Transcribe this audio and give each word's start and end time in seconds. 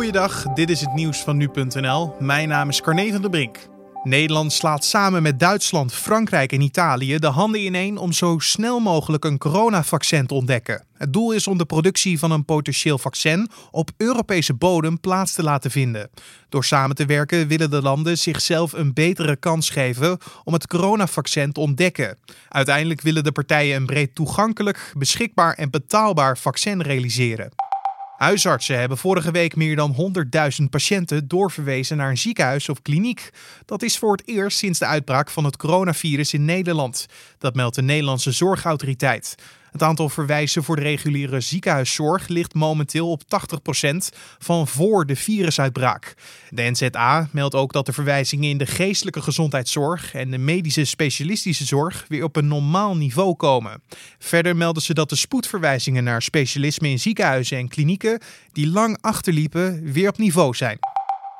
Goeiedag, 0.00 0.42
dit 0.42 0.70
is 0.70 0.80
het 0.80 0.94
nieuws 0.94 1.18
van 1.18 1.36
nu.nl. 1.36 2.14
Mijn 2.18 2.48
naam 2.48 2.68
is 2.68 2.80
Carne 2.80 3.12
van 3.12 3.20
der 3.20 3.30
Brink. 3.30 3.58
Nederland 4.02 4.52
slaat 4.52 4.84
samen 4.84 5.22
met 5.22 5.38
Duitsland, 5.38 5.94
Frankrijk 5.94 6.52
en 6.52 6.60
Italië 6.60 7.18
de 7.18 7.26
handen 7.26 7.60
ineen 7.60 7.96
om 7.98 8.12
zo 8.12 8.38
snel 8.38 8.80
mogelijk 8.80 9.24
een 9.24 9.38
coronavaccin 9.38 10.26
te 10.26 10.34
ontdekken. 10.34 10.84
Het 10.96 11.12
doel 11.12 11.32
is 11.32 11.46
om 11.46 11.58
de 11.58 11.64
productie 11.64 12.18
van 12.18 12.30
een 12.30 12.44
potentieel 12.44 12.98
vaccin 12.98 13.48
op 13.70 13.90
Europese 13.96 14.54
bodem 14.54 15.00
plaats 15.00 15.32
te 15.32 15.42
laten 15.42 15.70
vinden. 15.70 16.10
Door 16.48 16.64
samen 16.64 16.96
te 16.96 17.06
werken 17.06 17.48
willen 17.48 17.70
de 17.70 17.82
landen 17.82 18.18
zichzelf 18.18 18.72
een 18.72 18.92
betere 18.92 19.36
kans 19.36 19.70
geven 19.70 20.18
om 20.44 20.52
het 20.52 20.66
coronavaccin 20.66 21.52
te 21.52 21.60
ontdekken. 21.60 22.18
Uiteindelijk 22.48 23.00
willen 23.00 23.24
de 23.24 23.32
partijen 23.32 23.76
een 23.76 23.86
breed 23.86 24.14
toegankelijk, 24.14 24.92
beschikbaar 24.98 25.54
en 25.54 25.70
betaalbaar 25.70 26.38
vaccin 26.38 26.82
realiseren. 26.82 27.69
Huisartsen 28.20 28.78
hebben 28.78 28.98
vorige 28.98 29.30
week 29.30 29.56
meer 29.56 29.76
dan 29.76 30.14
100.000 30.62 30.64
patiënten 30.70 31.28
doorverwezen 31.28 31.96
naar 31.96 32.10
een 32.10 32.18
ziekenhuis 32.18 32.68
of 32.68 32.82
kliniek. 32.82 33.30
Dat 33.64 33.82
is 33.82 33.98
voor 33.98 34.12
het 34.12 34.28
eerst 34.28 34.58
sinds 34.58 34.78
de 34.78 34.86
uitbraak 34.86 35.30
van 35.30 35.44
het 35.44 35.56
coronavirus 35.56 36.34
in 36.34 36.44
Nederland. 36.44 37.06
Dat 37.38 37.54
meldt 37.54 37.74
de 37.74 37.82
Nederlandse 37.82 38.32
Zorgautoriteit. 38.32 39.34
Het 39.70 39.82
aantal 39.82 40.08
verwijzen 40.08 40.64
voor 40.64 40.76
de 40.76 40.82
reguliere 40.82 41.40
ziekenhuiszorg 41.40 42.28
ligt 42.28 42.54
momenteel 42.54 43.10
op 43.10 43.22
80% 43.22 43.26
van 44.38 44.68
voor 44.68 45.06
de 45.06 45.16
virusuitbraak. 45.16 46.14
De 46.48 46.62
NZA 46.70 47.28
meldt 47.32 47.54
ook 47.54 47.72
dat 47.72 47.86
de 47.86 47.92
verwijzingen 47.92 48.50
in 48.50 48.58
de 48.58 48.66
geestelijke 48.66 49.22
gezondheidszorg 49.22 50.14
en 50.14 50.30
de 50.30 50.38
medische 50.38 50.84
specialistische 50.84 51.64
zorg 51.64 52.04
weer 52.08 52.24
op 52.24 52.36
een 52.36 52.48
normaal 52.48 52.96
niveau 52.96 53.36
komen. 53.36 53.82
Verder 54.18 54.56
melden 54.56 54.82
ze 54.82 54.94
dat 54.94 55.08
de 55.08 55.16
spoedverwijzingen 55.16 56.04
naar 56.04 56.22
specialismen 56.22 56.90
in 56.90 56.98
ziekenhuizen 56.98 57.58
en 57.58 57.68
klinieken 57.68 58.20
die 58.52 58.70
lang 58.70 58.98
achterliepen 59.00 59.92
weer 59.92 60.08
op 60.08 60.18
niveau 60.18 60.54
zijn. 60.54 60.78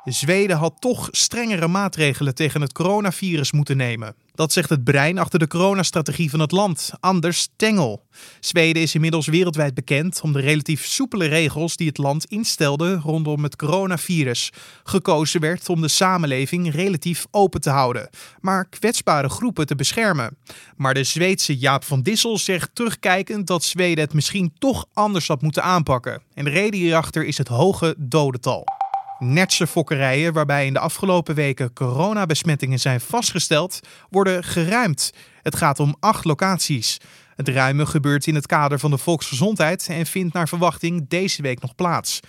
Zweden 0.04 0.56
had 0.56 0.74
toch 0.78 1.08
strengere 1.10 1.68
maatregelen 1.68 2.34
tegen 2.34 2.60
het 2.60 2.72
coronavirus 2.72 3.52
moeten 3.52 3.76
nemen. 3.76 4.14
Dat 4.34 4.52
zegt 4.52 4.68
het 4.68 4.84
brein 4.84 5.18
achter 5.18 5.38
de 5.38 5.46
coronastrategie 5.46 6.30
van 6.30 6.40
het 6.40 6.50
land, 6.50 6.90
Anders 7.00 7.48
Tengel. 7.56 8.06
Zweden 8.40 8.82
is 8.82 8.94
inmiddels 8.94 9.26
wereldwijd 9.26 9.74
bekend 9.74 10.20
om 10.20 10.32
de 10.32 10.40
relatief 10.40 10.86
soepele 10.86 11.26
regels 11.26 11.76
die 11.76 11.88
het 11.88 11.98
land 11.98 12.24
instelde 12.24 12.94
rondom 12.94 13.42
het 13.42 13.56
coronavirus. 13.56 14.52
Gekozen 14.84 15.40
werd 15.40 15.68
om 15.68 15.80
de 15.80 15.88
samenleving 15.88 16.72
relatief 16.72 17.26
open 17.30 17.60
te 17.60 17.70
houden, 17.70 18.10
maar 18.40 18.68
kwetsbare 18.68 19.28
groepen 19.28 19.66
te 19.66 19.74
beschermen. 19.74 20.36
Maar 20.76 20.94
de 20.94 21.04
Zweedse 21.04 21.56
Jaap 21.56 21.84
van 21.84 22.02
Dissel 22.02 22.38
zegt 22.38 22.74
terugkijkend 22.74 23.46
dat 23.46 23.64
Zweden 23.64 24.04
het 24.04 24.14
misschien 24.14 24.52
toch 24.58 24.86
anders 24.92 25.28
had 25.28 25.42
moeten 25.42 25.62
aanpakken. 25.62 26.22
En 26.34 26.44
de 26.44 26.50
reden 26.50 26.80
hierachter 26.80 27.24
is 27.24 27.38
het 27.38 27.48
hoge 27.48 27.94
dodental. 27.98 28.79
Netse 29.22 29.66
fokkerijen, 29.66 30.32
waarbij 30.32 30.66
in 30.66 30.72
de 30.72 30.78
afgelopen 30.78 31.34
weken 31.34 31.72
coronabesmettingen 31.72 32.80
zijn 32.80 33.00
vastgesteld, 33.00 33.80
worden 34.10 34.44
geruimd. 34.44 35.12
Het 35.42 35.56
gaat 35.56 35.80
om 35.80 35.96
acht 36.00 36.24
locaties. 36.24 36.98
Het 37.36 37.48
ruimen 37.48 37.88
gebeurt 37.88 38.26
in 38.26 38.34
het 38.34 38.46
kader 38.46 38.78
van 38.78 38.90
de 38.90 38.98
volksgezondheid 38.98 39.88
en 39.88 40.06
vindt 40.06 40.34
naar 40.34 40.48
verwachting 40.48 41.08
deze 41.08 41.42
week 41.42 41.60
nog 41.60 41.74
plaats. 41.74 42.20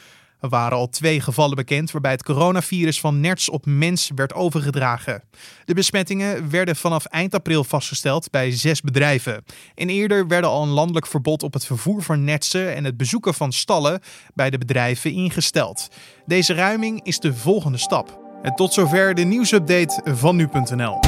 Er 0.42 0.50
waren 0.50 0.78
al 0.78 0.90
twee 0.90 1.22
gevallen 1.22 1.56
bekend 1.56 1.92
waarbij 1.92 2.12
het 2.12 2.24
coronavirus 2.24 3.00
van 3.00 3.20
nerts 3.20 3.50
op 3.50 3.66
mens 3.66 4.12
werd 4.16 4.34
overgedragen. 4.34 5.24
De 5.66 5.74
besmettingen 5.74 6.50
werden 6.50 6.76
vanaf 6.76 7.06
eind 7.06 7.34
april 7.34 7.64
vastgesteld 7.64 8.30
bij 8.30 8.52
zes 8.52 8.82
bedrijven. 8.82 9.44
En 9.76 9.90
eerder 9.90 10.28
werden 10.28 10.50
al 10.50 10.64
een 10.64 10.70
landelijk 10.70 11.08
verbod 11.08 11.44
op 11.44 11.54
het 11.54 11.66
vervoer 11.66 12.04
van 12.04 12.24
nertsen 12.24 12.76
en 12.76 12.84
het 12.84 12.98
bezoeken 12.98 13.34
van 13.34 13.52
stallen 13.52 14.02
bij 14.34 14.50
de 14.50 14.58
bedrijven 14.58 15.12
ingesteld. 15.12 15.88
Deze 16.26 16.54
ruiming 16.54 17.04
is 17.04 17.20
de 17.20 17.34
volgende 17.34 17.78
stap. 17.78 18.20
En 18.42 18.56
tot 18.56 18.74
zover 18.74 19.14
de 19.16 19.24
nieuwsupdate 19.24 20.02
van 20.16 20.36
nu.nl. 20.36 21.00